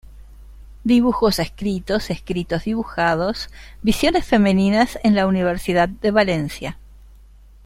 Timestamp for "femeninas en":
4.25-5.13